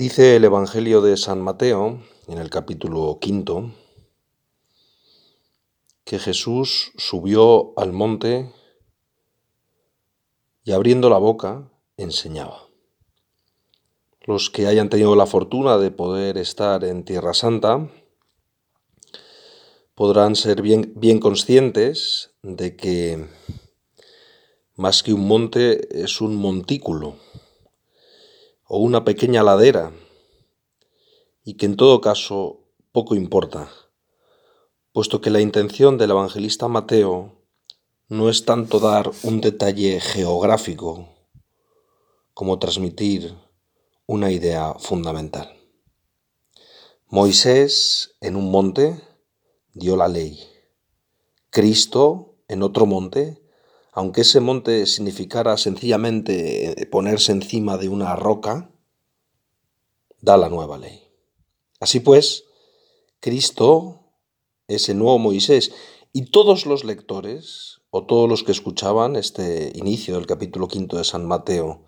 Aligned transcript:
Dice 0.00 0.36
el 0.36 0.44
Evangelio 0.44 1.00
de 1.00 1.16
San 1.16 1.40
Mateo, 1.40 2.00
en 2.28 2.38
el 2.38 2.50
capítulo 2.50 3.18
quinto, 3.20 3.72
que 6.04 6.20
Jesús 6.20 6.92
subió 6.96 7.76
al 7.76 7.92
monte 7.92 8.48
y 10.62 10.70
abriendo 10.70 11.10
la 11.10 11.18
boca 11.18 11.68
enseñaba. 11.96 12.68
Los 14.20 14.50
que 14.50 14.68
hayan 14.68 14.88
tenido 14.88 15.16
la 15.16 15.26
fortuna 15.26 15.78
de 15.78 15.90
poder 15.90 16.38
estar 16.38 16.84
en 16.84 17.02
Tierra 17.02 17.34
Santa 17.34 17.90
podrán 19.96 20.36
ser 20.36 20.62
bien, 20.62 20.92
bien 20.94 21.18
conscientes 21.18 22.30
de 22.42 22.76
que 22.76 23.26
más 24.76 25.02
que 25.02 25.12
un 25.12 25.26
monte 25.26 26.00
es 26.04 26.20
un 26.20 26.36
montículo 26.36 27.16
o 28.68 28.78
una 28.78 29.04
pequeña 29.04 29.42
ladera 29.42 29.92
y 31.42 31.54
que 31.54 31.66
en 31.66 31.76
todo 31.76 32.00
caso 32.00 32.60
poco 32.92 33.14
importa, 33.14 33.70
puesto 34.92 35.20
que 35.20 35.30
la 35.30 35.40
intención 35.40 35.96
del 35.98 36.10
evangelista 36.10 36.68
Mateo 36.68 37.32
no 38.08 38.28
es 38.28 38.44
tanto 38.44 38.78
dar 38.78 39.10
un 39.22 39.40
detalle 39.40 40.00
geográfico 40.00 41.08
como 42.34 42.58
transmitir 42.58 43.34
una 44.06 44.30
idea 44.30 44.74
fundamental. 44.78 45.52
Moisés 47.08 48.16
en 48.20 48.36
un 48.36 48.50
monte 48.50 49.00
dio 49.72 49.96
la 49.96 50.08
ley. 50.08 50.38
Cristo 51.50 52.36
en 52.48 52.62
otro 52.62 52.84
monte 52.84 53.42
aunque 53.98 54.20
ese 54.20 54.38
monte 54.38 54.86
significara 54.86 55.56
sencillamente 55.56 56.86
ponerse 56.88 57.32
encima 57.32 57.78
de 57.78 57.88
una 57.88 58.14
roca, 58.14 58.70
da 60.20 60.36
la 60.36 60.48
nueva 60.48 60.78
ley. 60.78 61.02
Así 61.80 61.98
pues, 61.98 62.44
Cristo 63.18 64.12
es 64.68 64.88
el 64.88 64.98
nuevo 64.98 65.18
Moisés 65.18 65.72
y 66.12 66.30
todos 66.30 66.64
los 66.64 66.84
lectores 66.84 67.80
o 67.90 68.06
todos 68.06 68.28
los 68.28 68.44
que 68.44 68.52
escuchaban 68.52 69.16
este 69.16 69.72
inicio 69.74 70.14
del 70.14 70.28
capítulo 70.28 70.68
quinto 70.68 70.96
de 70.96 71.02
San 71.02 71.26
Mateo 71.26 71.84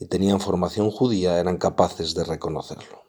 y 0.00 0.06
tenían 0.06 0.40
formación 0.40 0.90
judía 0.90 1.38
eran 1.38 1.58
capaces 1.58 2.16
de 2.16 2.24
reconocerlo. 2.24 3.04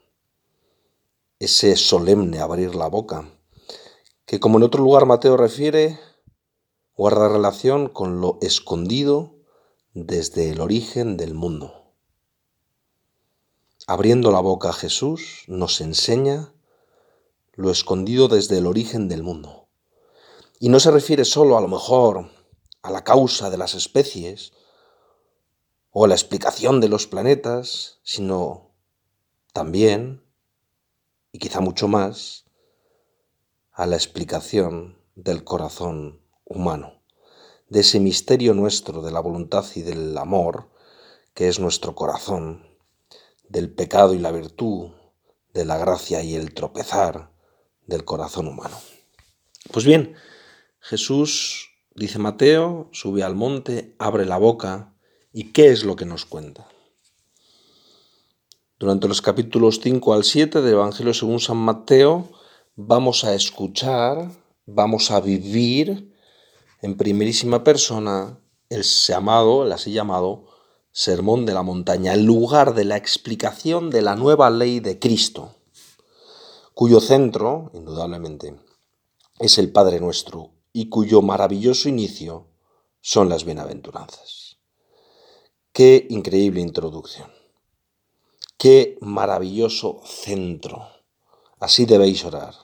Ese 1.40 1.76
solemne 1.76 2.38
abrir 2.38 2.76
la 2.76 2.88
boca, 2.88 3.32
que 4.28 4.40
como 4.40 4.60
en 4.60 4.64
otro 4.64 4.84
lugar 4.84 5.08
Mateo 5.08 5.38
refiere, 5.38 5.98
guarda 6.98 7.30
relación 7.30 7.90
con 7.90 8.22
lo 8.22 8.40
escondido 8.42 9.36
desde 9.94 10.50
el 10.50 10.60
origen 10.60 11.16
del 11.16 11.36
mundo. 11.36 11.94
Abriendo 13.86 14.32
la 14.32 14.40
boca 14.40 14.74
Jesús 14.74 15.44
nos 15.46 15.80
enseña 15.80 16.52
lo 17.54 17.70
escondido 17.70 18.28
desde 18.28 18.58
el 18.58 18.66
origen 18.66 19.10
del 19.10 19.22
mundo. 19.22 19.68
Y 20.60 20.70
no 20.70 20.80
se 20.80 20.90
refiere 20.90 21.24
solo 21.24 21.56
a 21.56 21.62
lo 21.62 21.68
mejor 21.68 22.32
a 22.82 22.90
la 22.90 23.04
causa 23.04 23.52
de 23.52 23.60
las 23.60 23.76
especies 23.76 24.54
o 25.92 26.06
a 26.06 26.08
la 26.08 26.16
explicación 26.16 26.82
de 26.82 26.90
los 26.90 27.06
planetas, 27.06 28.00
sino 28.02 28.72
también, 29.54 30.24
y 31.32 31.38
quizá 31.38 31.60
mucho 31.62 31.88
más, 31.88 32.46
a 33.72 33.86
la 33.86 33.98
explicación 33.98 34.98
del 35.14 35.44
corazón 35.44 36.27
humano, 36.48 37.02
de 37.70 37.82
ese 37.82 38.00
misterio 38.00 38.54
nuestro 38.54 39.02
de 39.02 39.12
la 39.12 39.20
voluntad 39.20 39.66
y 39.76 39.82
del 39.82 40.18
amor, 40.18 40.70
que 41.34 41.48
es 41.48 41.60
nuestro 41.60 41.96
corazón, 41.96 42.66
del 43.48 43.70
pecado 43.70 44.14
y 44.14 44.20
la 44.20 44.32
virtud, 44.32 44.92
de 45.54 45.66
la 45.66 45.78
gracia 45.78 46.24
y 46.24 46.36
el 46.36 46.54
tropezar 46.54 47.32
del 47.86 48.06
corazón 48.06 48.48
humano. 48.48 48.78
Pues 49.72 49.86
bien, 49.86 50.16
Jesús, 50.80 51.70
dice 51.96 52.20
Mateo, 52.20 52.90
sube 52.92 53.24
al 53.24 53.36
monte, 53.36 53.96
abre 54.00 54.26
la 54.26 54.38
boca, 54.38 54.94
¿y 55.34 55.52
qué 55.52 55.70
es 55.70 55.84
lo 55.84 55.96
que 55.96 56.06
nos 56.06 56.26
cuenta? 56.26 56.68
Durante 58.80 59.08
los 59.08 59.22
capítulos 59.22 59.80
5 59.82 60.14
al 60.14 60.24
7 60.24 60.62
del 60.62 60.74
Evangelio 60.74 61.14
según 61.14 61.40
San 61.40 61.58
Mateo, 61.58 62.30
vamos 62.76 63.24
a 63.24 63.34
escuchar, 63.34 64.32
vamos 64.66 65.10
a 65.10 65.20
vivir 65.20 66.14
en 66.82 66.98
primerísima 66.98 67.64
persona 67.64 68.40
el 68.70 68.84
llamado, 68.84 69.66
el 69.66 69.72
así 69.72 69.92
llamado 69.92 70.48
Sermón 70.92 71.46
de 71.46 71.54
la 71.54 71.64
Montaña, 71.64 72.14
el 72.14 72.24
lugar 72.24 72.74
de 72.74 72.86
la 72.86 72.98
explicación 72.98 73.90
de 73.90 74.02
la 74.02 74.16
nueva 74.16 74.50
ley 74.50 74.80
de 74.80 75.00
Cristo, 75.00 75.56
cuyo 76.74 77.00
centro, 77.00 77.72
indudablemente, 77.74 78.60
es 79.40 79.58
el 79.58 79.72
Padre 79.72 80.00
nuestro 80.00 80.52
y 80.74 80.90
cuyo 80.90 81.22
maravilloso 81.22 81.90
inicio 81.90 82.48
son 83.02 83.30
las 83.30 83.46
bienaventuranzas. 83.46 84.58
Qué 85.72 86.08
increíble 86.10 86.60
introducción. 86.62 87.32
Qué 88.58 88.98
maravilloso 89.02 90.02
centro. 90.04 90.88
Así 91.60 91.86
debéis 91.86 92.26
orar, 92.26 92.56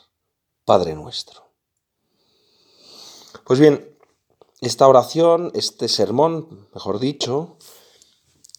Padre 0.66 0.95
nuestro. 0.95 1.44
Pues 3.45 3.59
bien, 3.59 3.92
esta 4.66 4.88
oración, 4.88 5.51
este 5.53 5.88
sermón, 5.88 6.69
mejor 6.74 7.00
dicho, 7.00 7.57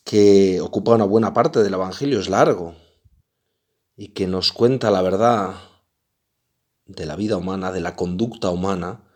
que 0.04 0.60
ocupa 0.60 0.94
una 0.94 1.04
buena 1.04 1.32
parte 1.32 1.62
del 1.62 1.74
Evangelio, 1.74 2.20
es 2.20 2.28
largo 2.28 2.74
y 3.96 4.08
que 4.08 4.26
nos 4.26 4.52
cuenta 4.52 4.90
la 4.90 5.02
verdad 5.02 5.54
de 6.84 7.06
la 7.06 7.16
vida 7.16 7.36
humana, 7.36 7.72
de 7.72 7.80
la 7.80 7.96
conducta 7.96 8.50
humana, 8.50 9.10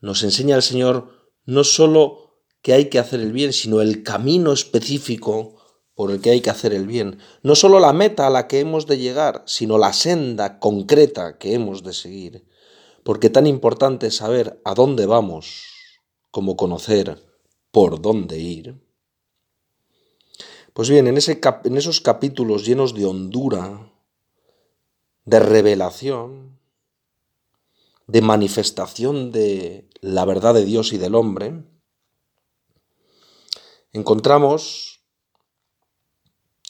nos 0.00 0.22
enseña 0.22 0.56
el 0.56 0.62
Señor 0.62 1.32
no 1.44 1.64
sólo 1.64 2.44
que 2.62 2.74
hay 2.74 2.90
que 2.90 2.98
hacer 2.98 3.20
el 3.20 3.32
bien, 3.32 3.52
sino 3.52 3.80
el 3.80 4.02
camino 4.02 4.52
específico 4.52 5.56
por 5.94 6.10
el 6.10 6.20
que 6.20 6.30
hay 6.30 6.40
que 6.40 6.50
hacer 6.50 6.72
el 6.72 6.86
bien. 6.86 7.18
No 7.42 7.56
sólo 7.56 7.80
la 7.80 7.92
meta 7.92 8.26
a 8.26 8.30
la 8.30 8.46
que 8.46 8.60
hemos 8.60 8.86
de 8.86 8.98
llegar, 8.98 9.42
sino 9.46 9.78
la 9.78 9.92
senda 9.92 10.58
concreta 10.58 11.38
que 11.38 11.54
hemos 11.54 11.82
de 11.82 11.92
seguir. 11.92 12.46
Porque 13.02 13.30
tan 13.30 13.46
importante 13.46 14.06
es 14.06 14.16
saber 14.16 14.60
a 14.64 14.74
dónde 14.74 15.06
vamos 15.06 15.69
como 16.30 16.56
conocer 16.56 17.22
por 17.70 18.00
dónde 18.00 18.38
ir. 18.38 18.80
Pues 20.72 20.88
bien, 20.88 21.06
en, 21.06 21.16
en 21.16 21.76
esos 21.76 22.00
capítulos 22.00 22.64
llenos 22.64 22.94
de 22.94 23.06
hondura, 23.06 23.92
de 25.24 25.40
revelación, 25.40 26.58
de 28.06 28.22
manifestación 28.22 29.30
de 29.30 29.88
la 30.00 30.24
verdad 30.24 30.54
de 30.54 30.64
Dios 30.64 30.92
y 30.92 30.98
del 30.98 31.14
hombre, 31.14 31.64
encontramos 33.92 35.00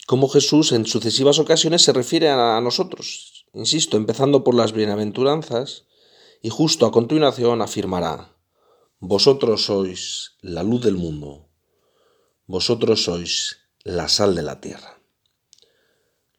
cómo 0.06 0.28
Jesús 0.28 0.72
en 0.72 0.86
sucesivas 0.86 1.38
ocasiones 1.38 1.82
se 1.82 1.92
refiere 1.92 2.28
a 2.28 2.60
nosotros, 2.60 3.46
insisto, 3.54 3.96
empezando 3.96 4.42
por 4.44 4.54
las 4.54 4.72
bienaventuranzas, 4.72 5.86
y 6.42 6.48
justo 6.48 6.86
a 6.86 6.90
continuación 6.90 7.62
afirmará, 7.62 8.34
vosotros 9.00 9.64
sois 9.64 10.36
la 10.42 10.62
luz 10.62 10.82
del 10.82 10.96
mundo, 10.96 11.48
vosotros 12.46 13.02
sois 13.02 13.56
la 13.82 14.08
sal 14.08 14.34
de 14.34 14.42
la 14.42 14.60
tierra. 14.60 15.00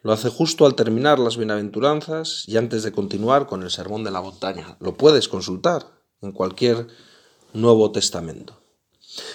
Lo 0.03 0.11
hace 0.13 0.29
justo 0.29 0.67
al 0.67 0.75
terminar 0.75 1.17
las 1.17 1.37
bienaventuranzas 1.37 2.43
y 2.47 2.57
antes 2.57 2.83
de 2.83 2.91
continuar 2.91 3.47
con 3.47 3.63
el 3.63 3.71
sermón 3.71 4.03
de 4.03 4.11
la 4.11 4.21
montaña. 4.21 4.77
Lo 4.79 4.95
puedes 4.95 5.27
consultar 5.27 5.87
en 6.21 6.31
cualquier 6.31 6.87
Nuevo 7.53 7.91
Testamento. 7.91 8.61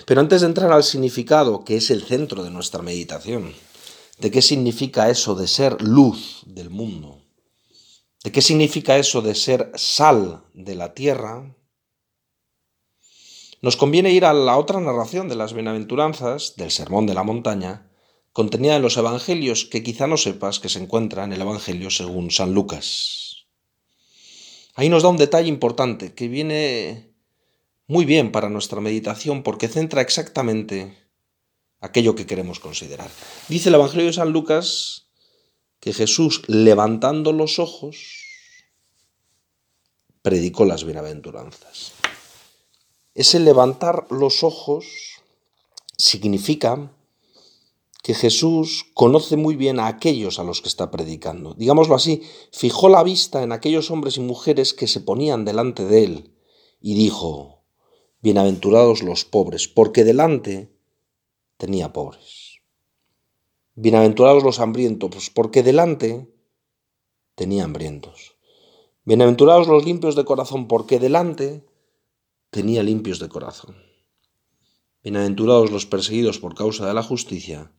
Pero 0.07 0.21
antes 0.21 0.41
de 0.41 0.47
entrar 0.47 0.73
al 0.73 0.85
significado, 0.85 1.65
que 1.65 1.77
es 1.77 1.91
el 1.91 2.03
centro 2.03 2.45
de 2.45 2.51
nuestra 2.51 2.83
meditación, 2.83 3.53
de 4.19 4.31
qué 4.31 4.41
significa 4.41 5.11
eso 5.11 5.35
de 5.35 5.49
ser 5.49 5.83
luz 5.83 6.43
del 6.47 6.71
mundo, 6.71 7.23
de 8.25 8.33
qué 8.33 8.41
significa 8.41 8.97
eso 8.97 9.21
de 9.21 9.35
ser 9.35 9.73
sal 9.75 10.45
de 10.55 10.75
la 10.75 10.95
tierra, 10.95 11.55
nos 13.63 13.77
conviene 13.77 14.13
ir 14.13 14.25
a 14.25 14.33
la 14.33 14.59
otra 14.59 14.81
narración 14.81 15.29
de 15.29 15.37
las 15.37 15.53
bienaventuranzas, 15.53 16.57
del 16.57 16.71
Sermón 16.71 17.07
de 17.07 17.15
la 17.15 17.23
Montaña, 17.23 17.91
contenida 18.33 18.77
en 18.77 18.83
los 18.83 18.97
Evangelios 18.97 19.65
que 19.65 19.83
quizá 19.83 20.07
no 20.07 20.17
sepas 20.17 20.61
que 20.61 20.69
se 20.69 20.79
encuentra 20.79 21.25
en 21.25 21.33
el 21.33 21.41
Evangelio 21.41 21.91
según 21.91 22.31
San 22.31 22.53
Lucas. 22.53 23.47
Ahí 24.75 24.91
nos 24.91 25.03
da 25.03 25.09
un 25.09 25.17
detalle 25.17 25.49
importante 25.49 26.13
que 26.13 26.29
viene 26.29 27.15
muy 27.87 28.05
bien 28.05 28.33
para 28.33 28.51
nuestra 28.51 28.81
meditación 28.81 29.43
porque 29.43 29.69
centra 29.69 30.03
exactamente 30.03 30.95
aquello 31.81 32.15
que 32.15 32.27
queremos 32.27 32.61
considerar. 32.61 33.09
Dice 33.49 33.71
el 33.71 33.77
Evangelio 33.77 34.07
de 34.07 34.13
San 34.13 34.33
Lucas 34.33 35.07
que 35.81 35.95
Jesús, 35.95 36.43
levantando 36.47 37.33
los 37.33 37.59
ojos, 37.59 38.25
predicó 40.21 40.65
las 40.65 40.85
bienaventuranzas. 40.85 41.96
Ese 43.17 43.41
levantar 43.41 44.07
los 44.11 44.45
ojos 44.45 45.23
significa 45.97 46.93
que 48.03 48.13
Jesús 48.13 48.85
conoce 48.93 49.39
muy 49.39 49.57
bien 49.57 49.81
a 49.81 49.87
aquellos 49.87 50.39
a 50.39 50.45
los 50.45 50.61
que 50.61 50.69
está 50.69 50.91
predicando. 50.91 51.55
Digámoslo 51.55 51.95
así, 51.95 52.23
fijó 52.53 52.91
la 52.91 53.03
vista 53.03 53.43
en 53.43 53.53
aquellos 53.53 53.91
hombres 53.91 54.19
y 54.19 54.21
mujeres 54.21 54.75
que 54.75 54.87
se 54.87 55.01
ponían 55.01 55.47
delante 55.47 55.87
de 55.87 56.05
él 56.05 56.35
y 56.83 56.95
dijo, 56.95 57.63
Bienaventurados 58.21 59.03
los 59.03 59.25
pobres, 59.25 59.67
porque 59.67 60.05
delante 60.05 60.71
tenía 61.57 61.95
pobres. 61.95 62.61
Bienaventurados 63.77 64.43
los 64.43 64.61
hambrientos, 64.61 65.31
porque 65.31 65.63
delante 65.63 66.31
tenía 67.35 67.65
hambrientos. 67.65 68.37
Bienaventurados 69.07 69.69
los 69.69 69.87
limpios 69.87 70.17
de 70.17 70.27
corazón, 70.27 70.69
porque 70.69 70.99
delante 70.99 71.66
tenía 72.51 72.83
limpios 72.83 73.19
de 73.19 73.29
corazón. 73.29 73.77
Bienaventurados 75.03 75.71
los 75.71 75.87
perseguidos 75.87 76.39
por 76.39 76.55
causa 76.55 76.87
de 76.87 76.95
la 76.95 77.03
justicia, 77.03 77.73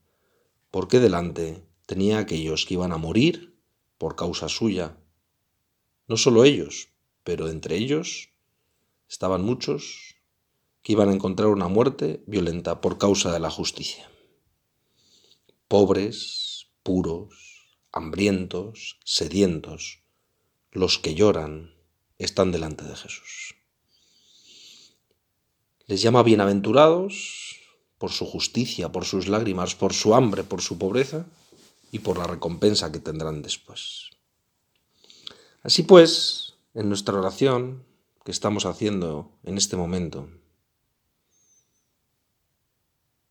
porque 0.72 1.00
delante 1.00 1.64
tenía 1.86 2.20
aquellos 2.20 2.66
que 2.66 2.76
iban 2.76 2.92
a 2.92 2.98
morir 2.98 3.60
por 3.98 4.16
causa 4.16 4.50
suya. 4.50 4.98
No 6.08 6.18
solo 6.18 6.44
ellos, 6.44 6.90
pero 7.24 7.50
entre 7.50 7.76
ellos 7.76 8.30
estaban 9.10 9.44
muchos 9.44 10.16
que 10.82 10.94
iban 10.94 11.10
a 11.10 11.14
encontrar 11.14 11.50
una 11.50 11.68
muerte 11.68 12.24
violenta 12.28 12.80
por 12.80 12.98
causa 12.98 13.32
de 13.32 13.40
la 13.40 13.50
justicia. 13.50 14.10
Pobres, 15.68 16.68
puros, 16.84 17.78
hambrientos, 17.92 19.00
sedientos, 19.04 20.04
los 20.72 21.00
que 21.00 21.16
lloran 21.16 21.76
están 22.18 22.52
delante 22.52 22.86
de 22.86 22.96
Jesús. 22.96 23.57
Les 25.90 26.02
llama 26.02 26.22
bienaventurados 26.22 27.62
por 27.98 28.12
su 28.12 28.26
justicia, 28.26 28.92
por 28.92 29.06
sus 29.06 29.30
lágrimas, 29.30 29.74
por 29.74 29.94
su 29.94 30.16
hambre, 30.16 30.44
por 30.44 30.62
su 30.62 30.78
pobreza 30.78 31.26
y 31.94 32.00
por 32.00 32.18
la 32.18 32.28
recompensa 32.28 32.92
que 32.92 33.00
tendrán 33.00 33.42
después. 33.42 34.10
Así 35.64 35.84
pues, 35.84 36.56
en 36.74 36.90
nuestra 36.90 37.18
oración 37.18 37.86
que 38.26 38.32
estamos 38.32 38.66
haciendo 38.66 39.32
en 39.44 39.58
este 39.58 39.78
momento, 39.78 40.28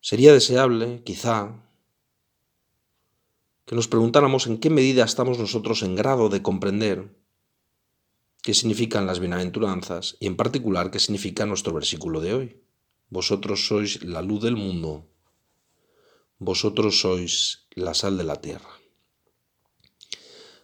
sería 0.01 0.33
deseable, 0.33 1.03
quizá, 1.03 1.63
que 3.65 3.75
nos 3.75 3.87
preguntáramos 3.87 4.47
en 4.47 4.57
qué 4.57 4.71
medida 4.71 5.05
estamos 5.05 5.37
nosotros 5.37 5.83
en 5.83 5.95
grado 5.95 6.29
de 6.29 6.41
comprender 6.41 7.15
qué 8.47 8.53
significan 8.53 9.05
las 9.05 9.19
bienaventuranzas 9.19 10.15
y 10.21 10.25
en 10.25 10.37
particular 10.37 10.89
qué 10.89 10.99
significa 10.99 11.45
nuestro 11.45 11.73
versículo 11.73 12.21
de 12.21 12.33
hoy. 12.33 12.61
Vosotros 13.09 13.67
sois 13.67 14.01
la 14.05 14.21
luz 14.21 14.41
del 14.41 14.55
mundo, 14.55 15.05
vosotros 16.39 17.01
sois 17.01 17.67
la 17.71 17.93
sal 17.93 18.17
de 18.17 18.23
la 18.23 18.39
tierra. 18.39 18.69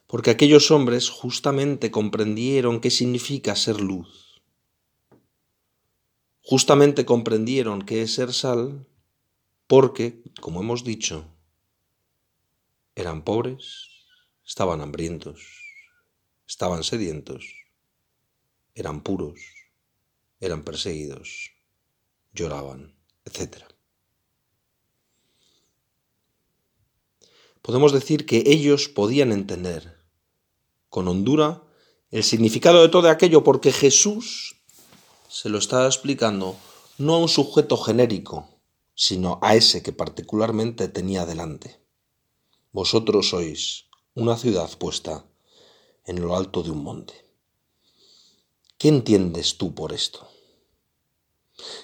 Porque 0.07 0.30
aquellos 0.30 0.71
hombres 0.71 1.09
justamente 1.09 1.91
comprendieron 1.91 2.80
qué 2.80 2.89
significa 2.89 3.53
ser 3.57 3.81
luz. 3.81 4.41
Justamente 6.41 7.03
comprendieron 7.03 7.81
qué 7.81 8.03
es 8.03 8.13
ser 8.13 8.31
sal 8.31 8.88
porque, 9.68 10.24
como 10.39 10.62
hemos 10.62 10.85
dicho, 10.85 11.25
eran 12.95 13.25
pobres, 13.25 13.89
estaban 14.45 14.80
hambrientos, 14.80 15.41
estaban 16.47 16.85
sedientos 16.85 17.62
eran 18.75 19.01
puros, 19.01 19.39
eran 20.39 20.63
perseguidos, 20.63 21.51
lloraban, 22.33 22.95
etc. 23.25 23.63
Podemos 27.61 27.93
decir 27.93 28.25
que 28.25 28.43
ellos 28.45 28.89
podían 28.89 29.31
entender 29.31 30.01
con 30.89 31.07
hondura 31.07 31.63
el 32.11 32.23
significado 32.23 32.81
de 32.81 32.89
todo 32.89 33.09
aquello 33.09 33.43
porque 33.43 33.71
Jesús 33.71 34.61
se 35.29 35.49
lo 35.49 35.57
estaba 35.57 35.87
explicando 35.87 36.55
no 36.97 37.15
a 37.15 37.17
un 37.19 37.29
sujeto 37.29 37.77
genérico, 37.77 38.49
sino 38.93 39.39
a 39.41 39.55
ese 39.55 39.81
que 39.81 39.93
particularmente 39.93 40.87
tenía 40.87 41.25
delante. 41.25 41.81
Vosotros 42.71 43.29
sois 43.29 43.85
una 44.13 44.37
ciudad 44.37 44.69
puesta 44.77 45.25
en 46.05 46.21
lo 46.21 46.35
alto 46.35 46.61
de 46.61 46.71
un 46.71 46.83
monte. 46.83 47.13
¿Qué 48.83 48.89
entiendes 48.89 49.57
tú 49.57 49.74
por 49.74 49.94
esto? 49.94 50.30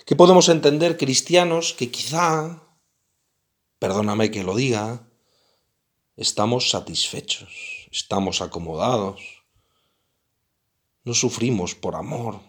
¿Qué 0.05 0.17
podemos 0.17 0.49
entender 0.49 0.97
cristianos 0.97 1.73
que 1.73 1.89
quizá, 1.89 2.61
perdóname 3.79 4.31
que 4.31 4.43
lo 4.43 4.53
diga, 4.53 5.09
estamos 6.17 6.69
satisfechos, 6.71 7.87
estamos 7.89 8.41
acomodados, 8.41 9.21
no 11.05 11.13
sufrimos 11.13 11.73
por 11.73 11.95
amor, 11.95 12.41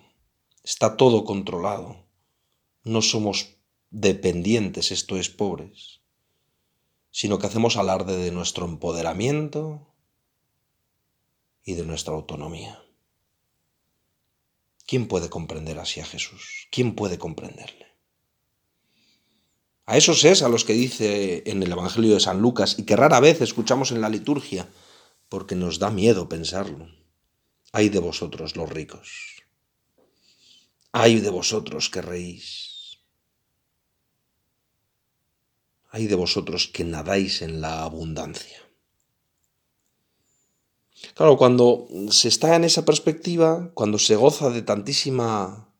está 0.64 0.96
todo 0.96 1.24
controlado, 1.24 2.04
no 2.82 3.02
somos 3.02 3.54
dependientes, 3.90 4.90
esto 4.90 5.16
es 5.16 5.30
pobres, 5.30 6.00
sino 7.12 7.38
que 7.38 7.46
hacemos 7.46 7.76
alarde 7.76 8.16
de 8.16 8.32
nuestro 8.32 8.66
empoderamiento 8.66 9.94
y 11.62 11.74
de 11.74 11.84
nuestra 11.84 12.14
autonomía. 12.14 12.82
¿Quién 14.90 15.06
puede 15.06 15.30
comprender 15.30 15.78
así 15.78 16.00
a 16.00 16.04
Jesús? 16.04 16.66
¿Quién 16.72 16.96
puede 16.96 17.16
comprenderle? 17.16 17.86
A 19.86 19.96
esos 19.96 20.24
es 20.24 20.42
a 20.42 20.48
los 20.48 20.64
que 20.64 20.72
dice 20.72 21.44
en 21.46 21.62
el 21.62 21.70
Evangelio 21.70 22.12
de 22.12 22.18
San 22.18 22.40
Lucas 22.40 22.76
y 22.76 22.82
que 22.82 22.96
rara 22.96 23.20
vez 23.20 23.40
escuchamos 23.40 23.92
en 23.92 24.00
la 24.00 24.08
liturgia, 24.08 24.68
porque 25.28 25.54
nos 25.54 25.78
da 25.78 25.90
miedo 25.90 26.28
pensarlo. 26.28 26.88
Ay 27.70 27.88
de 27.88 28.00
vosotros 28.00 28.56
los 28.56 28.68
ricos. 28.68 29.44
Ay 30.90 31.20
de 31.20 31.30
vosotros 31.30 31.88
que 31.88 32.02
reís. 32.02 32.98
Ay 35.90 36.08
de 36.08 36.16
vosotros 36.16 36.66
que 36.66 36.82
nadáis 36.82 37.42
en 37.42 37.60
la 37.60 37.84
abundancia. 37.84 38.58
Claro, 41.14 41.36
cuando 41.36 41.88
se 42.10 42.28
está 42.28 42.56
en 42.56 42.64
esa 42.64 42.84
perspectiva, 42.84 43.70
cuando 43.74 43.98
se 43.98 44.16
goza 44.16 44.50
de 44.50 44.62
tantísima, 44.62 45.72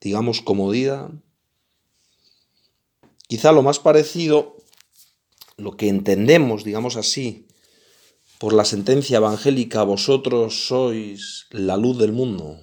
digamos, 0.00 0.40
comodidad, 0.40 1.10
quizá 3.28 3.52
lo 3.52 3.62
más 3.62 3.78
parecido, 3.78 4.56
lo 5.56 5.76
que 5.76 5.88
entendemos, 5.88 6.64
digamos 6.64 6.96
así, 6.96 7.48
por 8.38 8.52
la 8.52 8.64
sentencia 8.64 9.16
evangélica, 9.16 9.82
vosotros 9.82 10.66
sois 10.66 11.46
la 11.50 11.76
luz 11.76 11.98
del 11.98 12.12
mundo, 12.12 12.60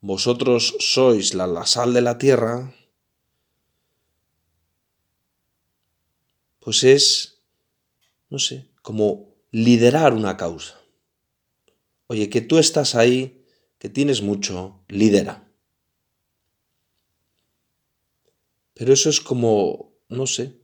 vosotros 0.00 0.76
sois 0.78 1.34
la, 1.34 1.66
sal 1.66 1.94
de 1.94 2.02
la 2.02 2.18
tierra, 2.18 2.74
pues 6.60 6.84
es, 6.84 7.40
no 8.28 8.38
sé, 8.38 8.68
como 8.82 9.29
liderar 9.50 10.12
una 10.12 10.36
causa. 10.36 10.80
Oye, 12.06 12.28
que 12.28 12.40
tú 12.40 12.58
estás 12.58 12.94
ahí, 12.94 13.44
que 13.78 13.88
tienes 13.88 14.22
mucho, 14.22 14.84
lidera. 14.88 15.48
Pero 18.74 18.92
eso 18.92 19.10
es 19.10 19.20
como, 19.20 19.92
no 20.08 20.26
sé, 20.26 20.58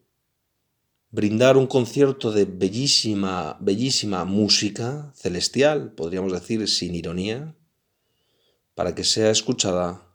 brindar 1.10 1.56
un 1.56 1.66
concierto 1.66 2.32
de 2.32 2.44
bellísima, 2.44 3.58
bellísima 3.60 4.24
música 4.24 5.12
celestial, 5.14 5.92
podríamos 5.92 6.32
decir 6.32 6.66
sin 6.68 6.94
ironía, 6.94 7.54
para 8.74 8.94
que 8.94 9.04
sea 9.04 9.30
escuchada 9.30 10.14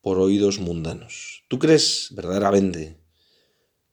por 0.00 0.18
oídos 0.18 0.58
mundanos. 0.58 1.44
¿Tú 1.48 1.58
crees 1.58 2.08
verdaderamente 2.12 3.03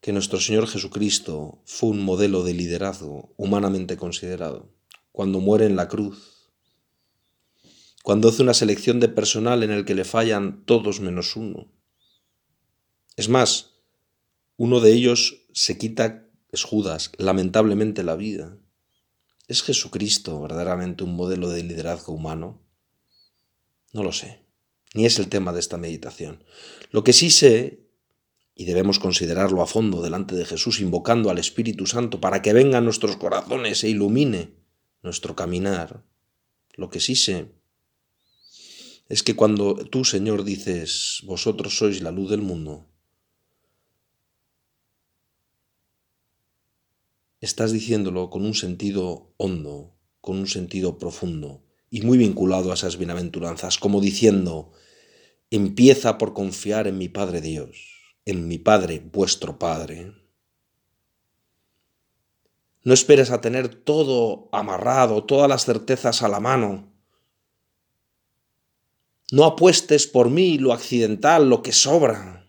que 0.02 0.12
nuestro 0.12 0.40
Señor 0.40 0.68
Jesucristo 0.68 1.62
fue 1.66 1.92
un 1.92 2.02
modelo 2.04 2.44
de 2.44 2.56
liderazgo 2.56 3.34
humanamente 3.38 3.98
considerado, 3.98 4.74
cuando 5.12 5.40
muere 5.40 5.68
en 5.68 5.76
la 5.76 5.88
cruz, 5.88 6.50
cuando 8.04 8.30
hace 8.30 8.42
una 8.42 8.56
selección 8.56 9.00
de 9.00 9.10
personal 9.10 9.62
en 9.62 9.70
el 9.70 9.86
que 9.86 9.94
le 9.94 10.04
fallan 10.04 10.66
todos 10.66 11.00
menos 11.02 11.36
uno. 11.36 11.72
Es 13.16 13.30
más, 13.30 13.76
uno 14.58 14.80
de 14.80 14.92
ellos 14.92 15.44
se 15.54 15.78
quita, 15.78 16.28
es 16.52 16.64
Judas, 16.64 17.12
lamentablemente 17.18 18.04
la 18.04 18.16
vida. 18.16 18.58
¿Es 19.48 19.62
Jesucristo 19.62 20.42
verdaderamente 20.42 21.04
un 21.04 21.16
modelo 21.16 21.50
de 21.50 21.62
liderazgo 21.62 22.14
humano? 22.14 22.60
No 23.94 24.04
lo 24.04 24.14
sé, 24.14 24.46
ni 24.96 25.06
es 25.06 25.20
el 25.20 25.30
tema 25.30 25.54
de 25.54 25.60
esta 25.60 25.78
meditación. 25.78 26.44
Lo 26.90 27.04
que 27.04 27.14
sí 27.14 27.30
sé 27.30 27.91
y 28.62 28.64
debemos 28.64 29.00
considerarlo 29.00 29.64
a 29.64 29.66
fondo 29.66 30.04
delante 30.04 30.36
de 30.36 30.46
Jesús, 30.46 30.82
invocando 30.82 31.32
al 31.32 31.40
Espíritu 31.40 31.88
Santo 31.88 32.22
para 32.22 32.44
que 32.44 32.54
venga 32.54 32.78
a 32.78 32.82
nuestros 32.82 33.18
corazones 33.18 33.84
e 33.84 33.90
ilumine 33.90 34.54
nuestro 35.02 35.36
caminar. 35.36 36.06
Lo 36.76 36.92
que 36.92 37.00
sí 37.00 37.16
sé 37.16 37.50
es 39.10 39.24
que 39.24 39.36
cuando 39.36 39.74
tú, 39.74 40.06
Señor, 40.06 40.44
dices, 40.44 41.24
vosotros 41.26 41.76
sois 41.76 42.04
la 42.04 42.12
luz 42.12 42.30
del 42.30 42.44
mundo, 42.44 42.86
estás 47.40 47.72
diciéndolo 47.72 48.30
con 48.30 48.46
un 48.46 48.54
sentido 48.54 49.34
hondo, 49.38 49.98
con 50.22 50.38
un 50.38 50.48
sentido 50.48 51.00
profundo 51.00 51.66
y 51.90 52.04
muy 52.04 52.20
vinculado 52.20 52.70
a 52.70 52.76
esas 52.76 52.98
bienaventuranzas, 53.00 53.80
como 53.80 54.02
diciendo, 54.02 54.72
empieza 55.50 56.20
por 56.20 56.36
confiar 56.36 56.86
en 56.86 57.00
mi 57.00 57.10
Padre 57.10 57.42
Dios, 57.42 57.91
en 58.32 58.48
mi 58.48 58.58
Padre, 58.58 59.00
vuestro 59.12 59.60
Padre. 59.60 60.14
No 62.84 62.94
esperes 62.94 63.30
a 63.30 63.42
tener 63.42 63.70
todo 63.70 64.50
amarrado, 64.52 65.24
todas 65.24 65.48
las 65.48 65.66
certezas 65.66 66.24
a 66.24 66.28
la 66.28 66.40
mano. 66.40 66.92
No 69.32 69.46
apuestes 69.46 70.08
por 70.08 70.30
mí 70.30 70.58
lo 70.58 70.74
accidental, 70.74 71.48
lo 71.48 71.62
que 71.62 71.72
sobra. 71.72 72.48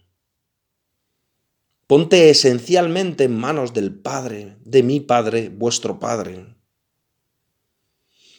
Ponte 1.86 2.30
esencialmente 2.30 3.24
en 3.24 3.36
manos 3.36 3.74
del 3.74 3.94
Padre, 3.94 4.56
de 4.64 4.82
mi 4.82 5.00
Padre, 5.00 5.50
vuestro 5.50 6.00
Padre. 6.00 6.56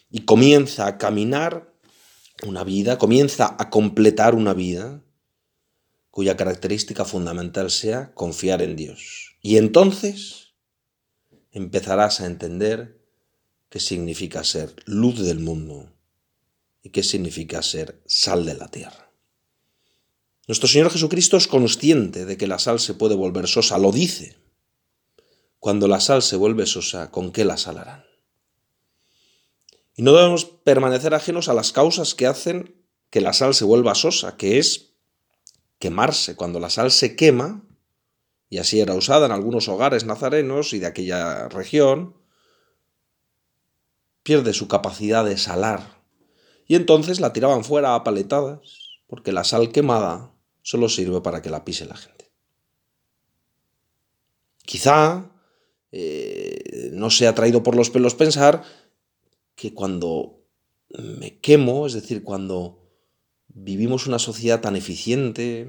Y 0.09 0.25
comienza 0.25 0.87
a 0.87 0.97
caminar 0.97 1.71
una 2.43 2.63
vida, 2.63 2.97
comienza 2.97 3.55
a 3.59 3.69
completar 3.69 4.33
una 4.33 4.53
vida 4.53 5.03
cuya 6.13 6.37
característica 6.37 7.05
fundamental 7.05 7.71
sea 7.71 8.13
confiar 8.13 8.61
en 8.61 8.75
Dios. 8.75 9.35
Y 9.41 9.57
entonces 9.57 10.53
empezarás 11.51 12.21
a 12.21 12.27
entender 12.27 13.01
qué 13.69 13.79
significa 13.79 14.43
ser 14.43 14.75
luz 14.85 15.17
del 15.17 15.39
mundo 15.39 15.91
y 16.83 16.91
qué 16.91 17.01
significa 17.01 17.63
ser 17.63 18.03
sal 18.05 18.45
de 18.45 18.53
la 18.53 18.67
tierra. 18.67 19.11
Nuestro 20.47 20.67
Señor 20.67 20.91
Jesucristo 20.91 21.35
es 21.35 21.47
consciente 21.47 22.25
de 22.25 22.37
que 22.37 22.45
la 22.45 22.59
sal 22.59 22.79
se 22.79 22.93
puede 22.93 23.15
volver 23.15 23.47
sosa, 23.47 23.79
lo 23.79 23.91
dice. 23.91 24.37
Cuando 25.57 25.87
la 25.87 25.99
sal 25.99 26.21
se 26.21 26.35
vuelve 26.35 26.67
sosa, 26.67 27.09
¿con 27.09 27.31
qué 27.31 27.43
la 27.43 27.57
salarán? 27.57 28.05
Y 29.95 30.03
no 30.03 30.13
debemos 30.13 30.45
permanecer 30.45 31.15
ajenos 31.15 31.49
a 31.49 31.55
las 31.55 31.71
causas 31.71 32.13
que 32.13 32.27
hacen 32.27 32.85
que 33.09 33.19
la 33.19 33.33
sal 33.33 33.55
se 33.55 33.65
vuelva 33.65 33.95
sosa, 33.95 34.37
que 34.37 34.59
es 34.59 34.92
quemarse. 35.83 36.37
Cuando 36.37 36.61
la 36.61 36.69
sal 36.69 36.91
se 36.91 37.17
quema, 37.17 37.61
y 38.47 38.59
así 38.59 38.79
era 38.79 38.95
usada 38.95 39.25
en 39.25 39.33
algunos 39.33 39.67
hogares 39.67 40.05
nazarenos 40.05 40.71
y 40.71 40.79
de 40.79 40.85
aquella 40.85 41.49
región, 41.49 42.15
pierde 44.23 44.53
su 44.53 44.69
capacidad 44.69 45.25
de 45.25 45.37
salar. 45.37 46.01
Y 46.67 46.75
entonces 46.75 47.19
la 47.19 47.33
tiraban 47.33 47.65
fuera 47.65 47.95
a 47.95 48.03
paletadas, 48.05 49.01
porque 49.07 49.33
la 49.33 49.43
sal 49.43 49.73
quemada 49.73 50.33
solo 50.61 50.87
sirve 50.87 51.19
para 51.19 51.41
que 51.41 51.49
la 51.49 51.65
pise 51.65 51.85
la 51.85 51.97
gente. 51.97 52.31
Quizá 54.65 55.29
eh, 55.91 56.91
no 56.93 57.09
sea 57.09 57.35
traído 57.35 57.61
por 57.61 57.75
los 57.75 57.89
pelos 57.89 58.15
pensar 58.15 58.63
que 59.55 59.73
cuando 59.73 60.45
me 60.97 61.41
quemo, 61.41 61.87
es 61.87 61.91
decir, 61.91 62.23
cuando 62.23 62.82
vivimos 63.53 64.07
una 64.07 64.19
sociedad 64.19 64.61
tan 64.61 64.75
eficiente, 64.75 65.67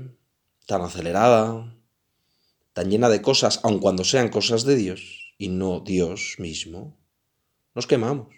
tan 0.66 0.82
acelerada, 0.82 1.76
tan 2.72 2.90
llena 2.90 3.08
de 3.08 3.22
cosas, 3.22 3.60
aun 3.62 3.78
cuando 3.78 4.04
sean 4.04 4.28
cosas 4.28 4.64
de 4.64 4.76
Dios 4.76 5.34
y 5.38 5.48
no 5.48 5.80
Dios 5.80 6.36
mismo, 6.38 6.96
nos 7.74 7.86
quemamos. 7.86 8.34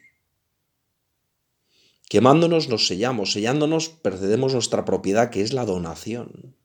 Quemándonos 2.09 2.69
nos 2.69 2.87
sellamos, 2.87 3.33
sellándonos 3.33 3.89
perdemos 3.89 4.53
nuestra 4.53 4.85
propiedad 4.85 5.31
que 5.31 5.43
es 5.43 5.53
la 5.53 5.65
donación. 5.65 6.57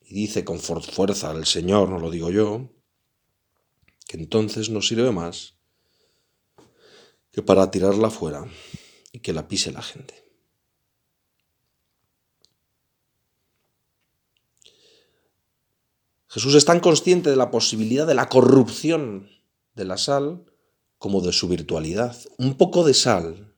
Y 0.00 0.14
dice 0.14 0.44
con 0.44 0.58
fuerza 0.58 1.32
el 1.32 1.46
Señor, 1.46 1.88
no 1.90 1.98
lo 1.98 2.10
digo 2.10 2.30
yo, 2.30 2.70
que 4.06 4.16
entonces 4.16 4.70
no 4.70 4.80
sirve 4.80 5.10
más 5.10 5.54
que 7.32 7.42
para 7.42 7.70
tirarla 7.70 8.10
fuera 8.10 8.46
y 9.12 9.18
que 9.18 9.32
la 9.32 9.48
pise 9.48 9.72
la 9.72 9.82
gente. 9.82 10.23
Jesús 16.34 16.56
es 16.56 16.64
tan 16.64 16.80
consciente 16.80 17.30
de 17.30 17.36
la 17.36 17.52
posibilidad 17.52 18.08
de 18.08 18.16
la 18.16 18.28
corrupción 18.28 19.30
de 19.76 19.84
la 19.84 19.96
sal 19.96 20.44
como 20.98 21.20
de 21.20 21.32
su 21.32 21.46
virtualidad. 21.46 22.16
Un 22.38 22.56
poco 22.56 22.82
de 22.82 22.92
sal 22.92 23.54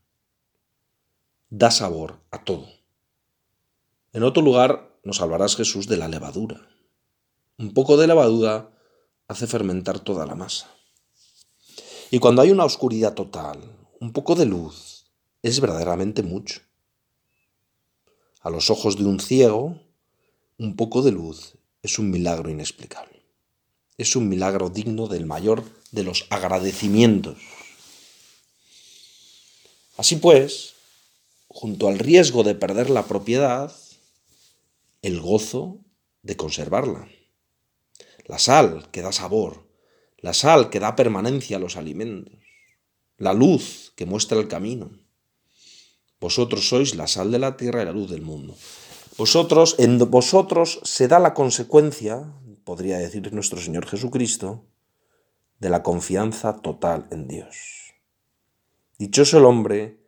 da 1.49 1.71
sabor 1.71 2.21
a 2.31 2.45
todo. 2.45 2.69
En 4.13 4.25
otro 4.25 4.43
lugar 4.43 4.95
nos 5.05 5.17
salvarás 5.17 5.57
Jesús 5.57 5.87
de 5.87 5.97
la 5.97 6.09
levadura. 6.09 6.69
Un 7.57 7.73
poco 7.73 7.97
de 7.97 8.09
levadura 8.09 8.71
hace 9.27 9.47
fermentar 9.47 10.01
toda 10.01 10.27
la 10.27 10.35
masa. 10.35 10.71
Y 12.11 12.19
cuando 12.19 12.43
hay 12.43 12.51
una 12.51 12.67
oscuridad 12.67 13.15
total, 13.15 13.59
un 14.03 14.13
poco 14.13 14.35
de 14.35 14.45
luz 14.45 15.07
es 15.41 15.63
verdaderamente 15.63 16.23
mucho. 16.23 16.61
A 18.43 18.51
los 18.51 18.69
ojos 18.69 18.99
de 18.99 19.07
un 19.07 19.19
ciego, 19.19 19.81
un 20.59 20.77
poco 20.77 21.01
de 21.01 21.13
luz 21.13 21.56
es 21.87 21.99
un 22.01 22.11
milagro 22.11 22.51
inexplicable. 22.51 23.23
Es 23.97 24.17
un 24.17 24.29
milagro 24.29 24.69
digno 24.71 25.07
del 25.07 25.25
mayor 25.25 25.65
de 25.93 26.03
los 26.03 26.27
agradecimientos. 26.31 27.39
Así 29.97 30.17
pues, 30.17 30.75
junto 31.47 31.89
al 31.89 31.99
riesgo 31.99 32.43
de 32.43 32.55
perder 32.55 32.91
la 32.91 33.07
propiedad, 33.07 33.73
el 35.01 35.21
gozo 35.21 35.79
de 36.23 36.37
conservarla. 36.37 37.09
La 38.27 38.39
sal 38.39 38.91
que 38.91 39.03
da 39.03 39.13
sabor, 39.13 39.67
la 40.19 40.35
sal 40.35 40.71
que 40.71 40.81
da 40.81 40.97
permanencia 40.97 41.57
a 41.57 41.61
los 41.61 41.77
alimentos, 41.77 42.35
la 43.17 43.33
luz 43.33 43.93
que 43.95 44.07
muestra 44.07 44.39
el 44.39 44.49
camino. 44.49 44.91
Vosotros 46.19 46.69
sois 46.69 46.97
la 46.97 47.07
sal 47.07 47.31
de 47.31 47.39
la 47.39 47.57
tierra 47.57 47.83
y 47.83 47.85
la 47.85 47.93
luz 47.93 48.11
del 48.11 48.23
mundo. 48.23 48.57
Vosotros, 49.19 49.77
en 49.79 49.99
vosotros 50.11 50.81
se 50.85 51.09
da 51.09 51.19
la 51.19 51.33
consecuencia, 51.33 52.35
podría 52.65 52.99
decir 52.99 53.33
nuestro 53.33 53.59
Señor 53.59 53.87
Jesucristo, 53.87 54.67
de 55.59 55.71
la 55.71 55.83
confianza 55.83 56.61
total 56.61 57.07
en 57.11 57.27
Dios. 57.27 57.95
Dichoso 58.99 59.39
el 59.39 59.47
hombre 59.47 59.99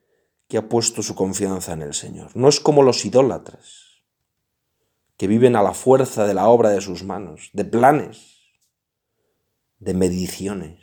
que 0.47 0.59
ha 0.59 0.69
puesto 0.69 1.03
su 1.03 1.15
confianza 1.15 1.73
en 1.73 1.83
el 1.83 1.95
Señor. 1.95 2.31
No 2.35 2.49
es 2.49 2.61
como 2.61 2.83
los 2.83 3.05
idólatras, 3.05 4.03
que 5.17 5.27
viven 5.27 5.57
a 5.57 5.63
la 5.63 5.73
fuerza 5.73 6.27
de 6.27 6.35
la 6.35 6.49
obra 6.49 6.71
de 6.71 6.81
sus 6.81 7.03
manos, 7.03 7.51
de 7.55 7.65
planes, 7.65 8.39
de 9.79 9.95
mediciones. 9.95 10.81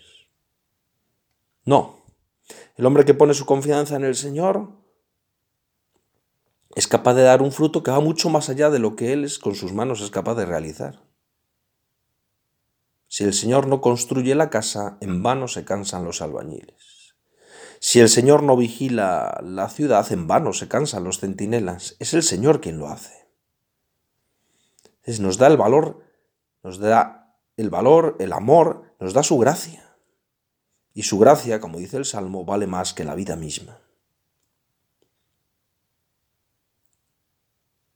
No, 1.64 2.06
el 2.76 2.86
hombre 2.86 3.06
que 3.06 3.14
pone 3.14 3.34
su 3.34 3.46
confianza 3.46 3.96
en 3.96 4.04
el 4.04 4.16
Señor 4.16 4.85
es 6.76 6.88
capaz 6.88 7.14
de 7.14 7.24
dar 7.24 7.42
un 7.42 7.54
fruto 7.54 7.84
que 7.84 7.92
va 7.92 8.02
mucho 8.02 8.30
más 8.30 8.50
allá 8.50 8.70
de 8.70 8.80
lo 8.80 8.98
que 8.98 9.14
él 9.14 9.24
es, 9.24 9.40
con 9.40 9.56
sus 9.56 9.72
manos 9.72 10.02
es 10.02 10.12
capaz 10.12 10.36
de 10.36 10.46
realizar. 10.46 11.02
Si 13.08 13.24
el 13.24 13.34
Señor 13.34 13.68
no 13.68 13.80
construye 13.80 14.36
la 14.36 14.50
casa, 14.50 14.98
en 15.00 15.24
vano 15.24 15.48
se 15.48 15.64
cansan 15.64 16.04
los 16.04 16.22
albañiles. 16.22 17.16
Si 17.80 18.02
el 18.02 18.10
Señor 18.10 18.44
no 18.44 18.58
vigila 18.58 19.40
la 19.42 19.70
ciudad, 19.70 20.12
en 20.12 20.28
vano 20.28 20.52
se 20.52 20.68
cansan 20.68 21.06
los 21.06 21.20
centinelas. 21.20 21.96
Es 22.00 22.14
el 22.14 22.24
Señor 22.24 22.60
quien 22.60 22.78
lo 22.78 22.90
hace. 22.90 23.30
Nos 25.20 25.38
da 25.38 25.48
el 25.48 25.56
valor, 25.56 26.04
nos 26.62 26.80
da 26.80 27.38
el 27.56 27.70
valor, 27.70 28.18
el 28.20 28.34
amor, 28.34 28.96
nos 29.00 29.14
da 29.14 29.24
su 29.24 29.38
gracia. 29.38 29.96
Y 30.94 31.04
su 31.04 31.20
gracia, 31.20 31.62
como 31.62 31.78
dice 31.78 31.96
el 31.96 32.06
Salmo, 32.06 32.44
vale 32.44 32.68
más 32.68 32.94
que 32.94 33.06
la 33.06 33.16
vida 33.16 33.38
misma. 33.38 33.85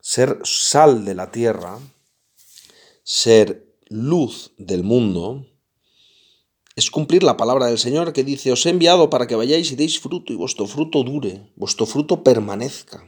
Ser 0.09 0.39
sal 0.43 1.05
de 1.05 1.13
la 1.13 1.29
tierra, 1.29 1.77
ser 3.03 3.77
luz 3.89 4.53
del 4.57 4.81
mundo, 4.83 5.45
es 6.75 6.89
cumplir 6.89 7.21
la 7.21 7.37
palabra 7.37 7.67
del 7.67 7.77
Señor 7.77 8.11
que 8.11 8.23
dice, 8.23 8.51
os 8.51 8.65
he 8.65 8.71
enviado 8.71 9.11
para 9.11 9.27
que 9.27 9.35
vayáis 9.35 9.71
y 9.71 9.75
deis 9.75 9.99
fruto 9.99 10.33
y 10.33 10.35
vuestro 10.35 10.65
fruto 10.65 11.03
dure, 11.03 11.53
vuestro 11.55 11.85
fruto 11.85 12.23
permanezca. 12.23 13.07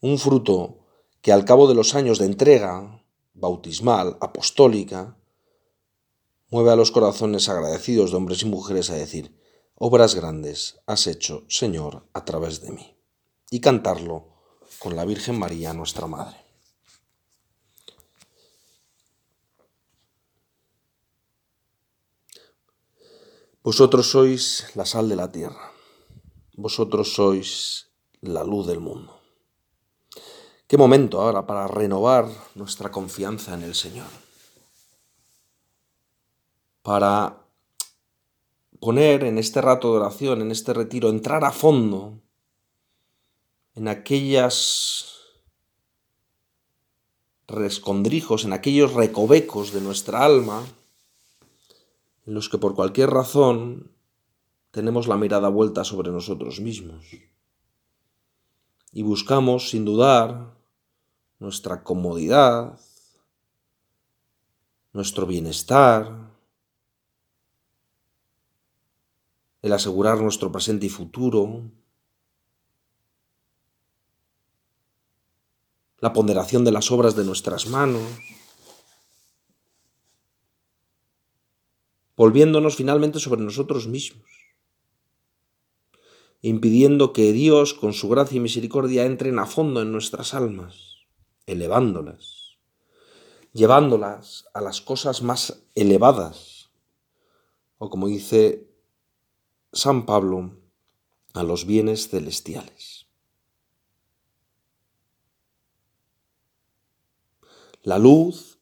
Un 0.00 0.18
fruto 0.18 0.80
que 1.22 1.30
al 1.30 1.44
cabo 1.44 1.68
de 1.68 1.76
los 1.76 1.94
años 1.94 2.18
de 2.18 2.26
entrega 2.26 3.04
bautismal, 3.32 4.18
apostólica, 4.20 5.16
mueve 6.48 6.72
a 6.72 6.76
los 6.76 6.90
corazones 6.90 7.48
agradecidos 7.48 8.10
de 8.10 8.16
hombres 8.16 8.42
y 8.42 8.46
mujeres 8.46 8.90
a 8.90 8.94
decir, 8.94 9.38
obras 9.76 10.16
grandes 10.16 10.80
has 10.86 11.06
hecho, 11.06 11.44
Señor, 11.46 12.08
a 12.12 12.24
través 12.24 12.60
de 12.60 12.72
mí. 12.72 12.96
Y 13.52 13.60
cantarlo 13.60 14.29
con 14.80 14.96
la 14.96 15.04
Virgen 15.04 15.38
María, 15.38 15.72
nuestra 15.72 16.08
Madre. 16.08 16.36
Vosotros 23.62 24.10
sois 24.10 24.66
la 24.74 24.84
sal 24.84 25.08
de 25.08 25.16
la 25.16 25.30
tierra. 25.30 25.70
Vosotros 26.54 27.14
sois 27.14 27.86
la 28.22 28.42
luz 28.42 28.66
del 28.66 28.80
mundo. 28.80 29.20
Qué 30.66 30.76
momento 30.76 31.20
ahora 31.20 31.46
para 31.46 31.68
renovar 31.68 32.26
nuestra 32.56 32.90
confianza 32.90 33.54
en 33.54 33.62
el 33.62 33.76
Señor. 33.76 34.08
para 36.82 37.46
poner 38.80 39.24
en 39.24 39.38
este 39.38 39.60
rato 39.60 39.92
de 39.92 39.98
oración, 39.98 40.40
en 40.40 40.50
este 40.50 40.72
retiro, 40.72 41.08
entrar 41.08 41.44
a 41.44 41.52
fondo 41.52 42.20
en 43.74 43.88
aquellas 43.88 45.20
rescondrijos, 47.46 48.44
en 48.44 48.52
aquellos 48.52 48.94
recovecos 48.94 49.72
de 49.72 49.80
nuestra 49.80 50.24
alma, 50.24 50.64
en 52.26 52.34
los 52.34 52.48
que 52.48 52.58
por 52.58 52.74
cualquier 52.74 53.10
razón 53.10 53.90
tenemos 54.70 55.08
la 55.08 55.16
mirada 55.16 55.48
vuelta 55.48 55.84
sobre 55.84 56.10
nosotros 56.10 56.60
mismos. 56.60 57.04
Y 58.92 59.02
buscamos, 59.02 59.70
sin 59.70 59.84
dudar, 59.84 60.54
nuestra 61.38 61.82
comodidad, 61.82 62.78
nuestro 64.92 65.26
bienestar, 65.26 66.30
el 69.62 69.72
asegurar 69.72 70.20
nuestro 70.20 70.50
presente 70.50 70.86
y 70.86 70.88
futuro, 70.88 71.70
la 76.00 76.12
ponderación 76.12 76.64
de 76.64 76.72
las 76.72 76.90
obras 76.90 77.14
de 77.14 77.24
nuestras 77.24 77.66
manos, 77.66 78.02
volviéndonos 82.16 82.76
finalmente 82.76 83.18
sobre 83.18 83.42
nosotros 83.42 83.86
mismos, 83.86 84.28
impidiendo 86.42 87.12
que 87.12 87.32
Dios, 87.32 87.74
con 87.74 87.92
su 87.92 88.08
gracia 88.08 88.36
y 88.36 88.40
misericordia, 88.40 89.04
entren 89.04 89.38
a 89.38 89.46
fondo 89.46 89.82
en 89.82 89.92
nuestras 89.92 90.32
almas, 90.32 90.96
elevándolas, 91.46 92.58
llevándolas 93.52 94.46
a 94.54 94.60
las 94.60 94.80
cosas 94.80 95.22
más 95.22 95.64
elevadas, 95.74 96.70
o 97.76 97.90
como 97.90 98.08
dice 98.08 98.70
San 99.72 100.06
Pablo, 100.06 100.56
a 101.34 101.42
los 101.42 101.66
bienes 101.66 102.08
celestiales. 102.08 103.09
La 107.82 107.96
luz 107.96 108.58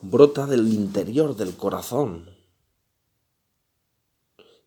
brota 0.00 0.46
del 0.46 0.72
interior 0.72 1.34
del 1.34 1.56
corazón 1.56 2.30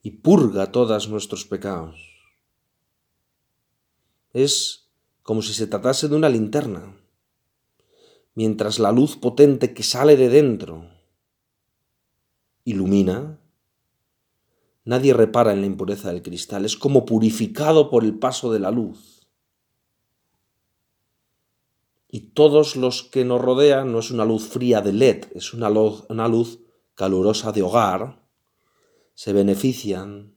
y 0.02 0.12
purga 0.12 0.74
todos 0.74 1.08
nuestros 1.08 1.46
pecados. 1.46 1.96
Es 4.34 4.90
como 5.24 5.42
si 5.42 5.54
se 5.54 5.68
tratase 5.68 6.10
de 6.10 6.18
una 6.18 6.28
linterna, 6.28 6.98
mientras 8.36 8.78
la 8.80 8.92
luz 8.92 9.16
potente 9.16 9.74
que 9.74 9.84
sale 9.84 10.18
de 10.18 10.28
dentro 10.28 10.90
ilumina, 12.66 13.40
nadie 14.84 15.14
repara 15.14 15.54
en 15.54 15.62
la 15.62 15.68
impureza 15.68 16.12
del 16.12 16.24
cristal, 16.24 16.66
es 16.66 16.76
como 16.76 17.06
purificado 17.06 17.90
por 17.90 18.04
el 18.04 18.20
paso 18.20 18.52
de 18.52 18.60
la 18.60 18.70
luz 18.70 19.17
y 22.18 22.32
todos 22.32 22.76
los 22.76 23.04
que 23.04 23.24
nos 23.26 23.40
rodean 23.40 23.92
no 23.92 24.00
es 24.00 24.10
una 24.10 24.26
luz 24.26 24.48
fría 24.48 24.82
de 24.82 24.92
LED, 24.92 25.26
es 25.36 25.54
una 25.54 25.70
luz, 25.70 26.04
una 26.10 26.28
luz 26.28 26.58
calurosa 26.96 27.52
de 27.52 27.62
hogar, 27.62 28.28
se 29.14 29.34
benefician 29.34 30.36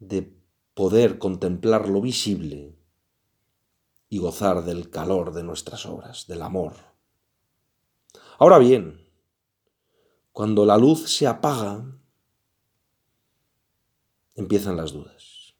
de 0.00 0.38
poder 0.74 1.18
contemplar 1.18 1.88
lo 1.88 2.02
visible 2.02 2.76
y 4.10 4.18
gozar 4.18 4.66
del 4.66 4.90
calor 4.90 5.32
de 5.32 5.44
nuestras 5.44 5.86
obras, 5.86 6.26
del 6.26 6.42
amor. 6.42 6.74
Ahora 8.38 8.58
bien, 8.58 9.08
cuando 10.32 10.66
la 10.66 10.76
luz 10.76 11.10
se 11.10 11.26
apaga, 11.26 11.86
empiezan 14.34 14.76
las 14.76 14.92
dudas. 14.92 15.54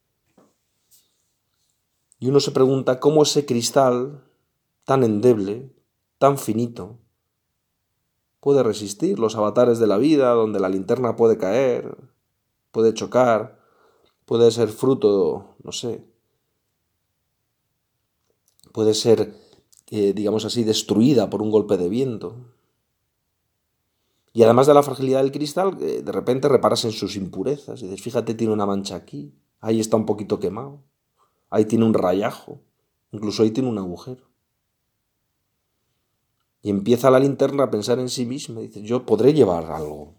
Y 2.19 2.27
uno 2.27 2.39
se 2.39 2.51
pregunta 2.51 2.99
cómo 2.99 3.23
ese 3.23 3.47
cristal 3.47 4.28
tan 4.89 5.03
endeble, 5.03 5.71
tan 6.17 6.39
finito, 6.39 6.97
puede 8.39 8.63
resistir 8.63 9.19
los 9.19 9.35
avatares 9.35 9.77
de 9.77 9.85
la 9.85 9.99
vida 9.99 10.31
donde 10.31 10.59
la 10.59 10.67
linterna 10.67 11.15
puede 11.15 11.37
caer, 11.37 11.95
puede 12.71 12.95
chocar, 12.95 13.59
puede 14.25 14.49
ser 14.49 14.69
fruto, 14.69 15.53
no 15.61 15.71
sé, 15.73 16.03
puede 18.71 18.95
ser, 18.95 19.35
eh, 19.91 20.13
digamos 20.13 20.43
así, 20.45 20.63
destruida 20.63 21.29
por 21.29 21.43
un 21.43 21.51
golpe 21.51 21.77
de 21.77 21.87
viento. 21.87 22.37
Y 24.33 24.41
además 24.41 24.65
de 24.65 24.73
la 24.73 24.81
fragilidad 24.81 25.21
del 25.21 25.31
cristal, 25.31 25.77
eh, 25.81 26.01
de 26.01 26.11
repente 26.11 26.49
reparas 26.49 26.83
en 26.85 26.93
sus 26.93 27.15
impurezas 27.15 27.79
y 27.83 27.85
dices, 27.85 28.01
fíjate, 28.01 28.33
tiene 28.33 28.53
una 28.53 28.65
mancha 28.65 28.95
aquí, 28.95 29.35
ahí 29.59 29.79
está 29.79 29.97
un 29.97 30.07
poquito 30.07 30.39
quemado, 30.39 30.81
ahí 31.51 31.65
tiene 31.65 31.85
un 31.85 31.93
rayajo, 31.93 32.59
incluso 33.11 33.43
ahí 33.43 33.51
tiene 33.51 33.69
un 33.69 33.77
agujero. 33.77 34.28
Y 36.61 36.69
empieza 36.69 37.09
la 37.09 37.19
linterna 37.19 37.63
a 37.63 37.71
pensar 37.71 37.99
en 37.99 38.09
sí 38.09 38.25
misma. 38.25 38.61
Dice, 38.61 38.81
yo 38.81 39.05
podré 39.05 39.33
llevar 39.33 39.71
algo. 39.71 40.15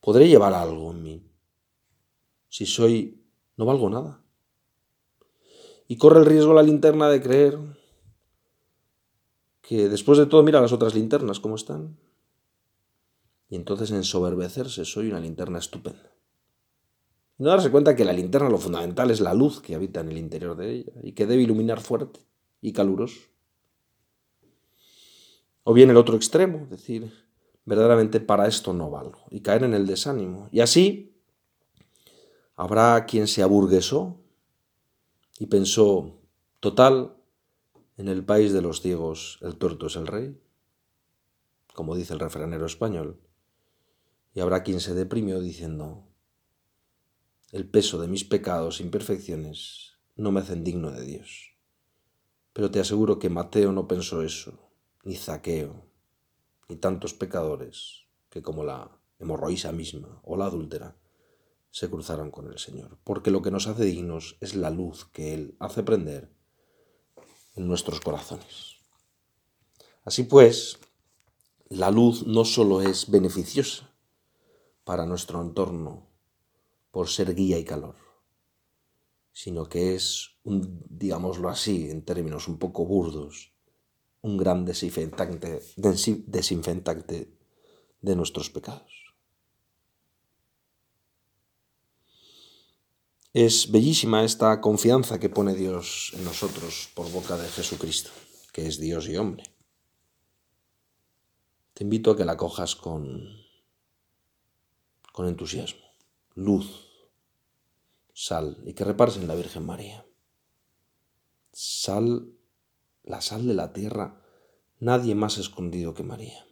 Podré 0.00 0.28
llevar 0.28 0.54
algo 0.54 0.90
en 0.92 1.02
mí. 1.02 1.26
Si 2.48 2.66
soy... 2.66 3.24
no 3.56 3.64
valgo 3.64 3.88
nada. 3.88 4.22
Y 5.86 5.96
corre 5.96 6.20
el 6.20 6.26
riesgo 6.26 6.52
la 6.52 6.62
linterna 6.62 7.08
de 7.08 7.22
creer 7.22 7.58
que 9.62 9.88
después 9.88 10.18
de 10.18 10.26
todo 10.26 10.42
mira 10.42 10.60
las 10.60 10.72
otras 10.72 10.94
linternas 10.94 11.40
cómo 11.40 11.56
están. 11.56 11.98
Y 13.50 13.56
entonces 13.56 13.90
ensoberbecerse 13.90 14.84
soy 14.84 15.08
una 15.08 15.20
linterna 15.20 15.58
estupenda. 15.58 16.12
No 17.38 17.50
darse 17.50 17.70
cuenta 17.70 17.94
que 17.94 18.04
la 18.04 18.12
linterna 18.12 18.48
lo 18.50 18.58
fundamental 18.58 19.10
es 19.10 19.20
la 19.20 19.32
luz 19.32 19.60
que 19.60 19.74
habita 19.74 20.00
en 20.00 20.08
el 20.08 20.18
interior 20.18 20.56
de 20.56 20.72
ella 20.72 20.92
y 21.02 21.12
que 21.12 21.26
debe 21.26 21.42
iluminar 21.42 21.80
fuerte 21.80 22.20
y 22.60 22.72
caluroso. 22.72 23.20
O 25.70 25.74
bien 25.74 25.90
el 25.90 25.98
otro 25.98 26.16
extremo, 26.16 26.66
decir, 26.70 27.12
verdaderamente 27.66 28.20
para 28.20 28.46
esto 28.46 28.72
no 28.72 28.88
valgo, 28.90 29.26
y 29.30 29.42
caer 29.42 29.64
en 29.64 29.74
el 29.74 29.86
desánimo. 29.86 30.48
Y 30.50 30.60
así 30.60 31.14
habrá 32.56 33.04
quien 33.04 33.28
se 33.28 33.42
aburguesó 33.42 34.18
y 35.38 35.44
pensó, 35.44 36.22
total, 36.60 37.18
en 37.98 38.08
el 38.08 38.24
país 38.24 38.54
de 38.54 38.62
los 38.62 38.80
ciegos 38.80 39.38
el 39.42 39.56
tuerto 39.56 39.88
es 39.88 39.96
el 39.96 40.06
rey, 40.06 40.40
como 41.74 41.96
dice 41.96 42.14
el 42.14 42.20
refranero 42.20 42.64
español, 42.64 43.20
y 44.32 44.40
habrá 44.40 44.62
quien 44.62 44.80
se 44.80 44.94
deprimió 44.94 45.38
diciendo, 45.38 46.02
el 47.52 47.68
peso 47.68 48.00
de 48.00 48.08
mis 48.08 48.24
pecados 48.24 48.80
e 48.80 48.84
imperfecciones 48.84 49.98
no 50.16 50.32
me 50.32 50.40
hacen 50.40 50.64
digno 50.64 50.92
de 50.92 51.04
Dios. 51.04 51.58
Pero 52.54 52.70
te 52.70 52.80
aseguro 52.80 53.18
que 53.18 53.28
Mateo 53.28 53.70
no 53.72 53.86
pensó 53.86 54.22
eso 54.22 54.67
ni 55.08 55.16
Zaqueo, 55.16 55.86
ni 56.68 56.76
tantos 56.76 57.14
pecadores 57.14 58.04
que 58.28 58.42
como 58.42 58.62
la 58.62 59.00
hemorroísa 59.18 59.72
misma 59.72 60.20
o 60.22 60.36
la 60.36 60.44
adúltera 60.44 60.98
se 61.70 61.88
cruzaron 61.88 62.30
con 62.30 62.52
el 62.52 62.58
Señor, 62.58 62.98
porque 63.04 63.30
lo 63.30 63.40
que 63.40 63.50
nos 63.50 63.68
hace 63.68 63.86
dignos 63.86 64.36
es 64.42 64.54
la 64.54 64.68
luz 64.68 65.06
que 65.06 65.32
Él 65.32 65.56
hace 65.60 65.82
prender 65.82 66.30
en 67.56 67.66
nuestros 67.66 68.00
corazones. 68.00 68.76
Así 70.04 70.24
pues, 70.24 70.78
la 71.70 71.90
luz 71.90 72.26
no 72.26 72.44
solo 72.44 72.82
es 72.82 73.10
beneficiosa 73.10 73.90
para 74.84 75.06
nuestro 75.06 75.40
entorno 75.40 76.06
por 76.90 77.08
ser 77.08 77.34
guía 77.34 77.58
y 77.58 77.64
calor, 77.64 77.96
sino 79.32 79.70
que 79.70 79.94
es, 79.94 80.36
un, 80.44 80.84
digámoslo 80.90 81.48
así, 81.48 81.88
en 81.88 82.04
términos 82.04 82.46
un 82.46 82.58
poco 82.58 82.84
burdos, 82.84 83.54
un 84.28 84.36
gran 84.36 84.64
desinfectante, 84.64 85.62
desinfectante 85.76 87.16
de 88.00 88.16
nuestros 88.16 88.50
pecados. 88.50 88.92
Es 93.32 93.70
bellísima 93.70 94.24
esta 94.24 94.60
confianza 94.60 95.18
que 95.20 95.28
pone 95.28 95.54
Dios 95.54 96.12
en 96.14 96.24
nosotros 96.24 96.90
por 96.94 97.10
boca 97.10 97.36
de 97.36 97.48
Jesucristo, 97.48 98.10
que 98.52 98.66
es 98.66 98.78
Dios 98.78 99.08
y 99.08 99.16
hombre. 99.16 99.44
Te 101.74 101.84
invito 101.84 102.10
a 102.10 102.16
que 102.16 102.24
la 102.24 102.36
cojas 102.36 102.74
con, 102.74 103.28
con 105.12 105.28
entusiasmo, 105.28 105.86
luz, 106.34 106.88
sal 108.12 108.60
y 108.66 108.72
que 108.74 108.84
repares 108.84 109.16
en 109.16 109.28
la 109.28 109.36
Virgen 109.36 109.64
María. 109.64 110.04
Sal 111.52 112.37
la 113.08 113.20
sal 113.20 113.46
de 113.46 113.54
la 113.54 113.72
tierra, 113.72 114.22
nadie 114.78 115.14
más 115.14 115.38
escondido 115.38 115.94
que 115.94 116.04
María. 116.04 116.46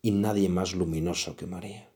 Y 0.00 0.12
nadie 0.12 0.48
más 0.48 0.74
luminoso 0.74 1.36
que 1.36 1.46
María. 1.46 1.90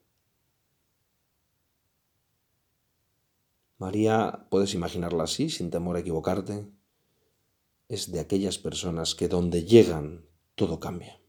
María, 3.77 4.47
puedes 4.51 4.73
imaginarla 4.73 5.23
así, 5.23 5.49
sin 5.49 5.71
temor 5.71 5.95
a 5.95 6.01
equivocarte, 6.01 6.67
es 7.87 8.11
de 8.11 8.19
aquellas 8.19 8.57
personas 8.57 9.15
que 9.15 9.27
donde 9.27 9.63
llegan 9.63 10.25
todo 10.55 10.79
cambia. 10.79 11.19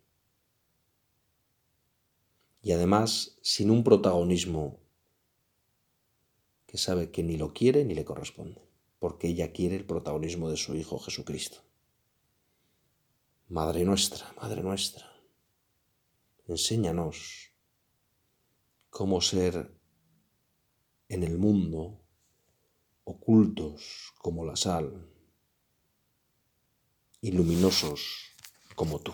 y 2.62 2.72
además 2.72 3.38
sin 3.42 3.70
un 3.70 3.84
protagonismo 3.84 4.78
que 6.66 6.78
sabe 6.78 7.10
que 7.10 7.22
ni 7.22 7.36
lo 7.36 7.52
quiere 7.52 7.84
ni 7.84 7.94
le 7.94 8.04
corresponde, 8.04 8.60
porque 8.98 9.28
ella 9.28 9.52
quiere 9.52 9.76
el 9.76 9.86
protagonismo 9.86 10.50
de 10.50 10.56
su 10.56 10.74
Hijo 10.76 10.98
Jesucristo. 10.98 11.62
Madre 13.50 13.84
nuestra, 13.84 14.32
Madre 14.40 14.62
nuestra, 14.62 15.10
enséñanos 16.46 17.50
cómo 18.90 19.20
ser 19.20 19.76
en 21.08 21.24
el 21.24 21.36
mundo 21.36 22.00
ocultos 23.02 24.12
como 24.18 24.44
la 24.44 24.54
sal 24.54 25.04
y 27.20 27.32
luminosos 27.32 28.36
como 28.76 29.00
tú. 29.00 29.12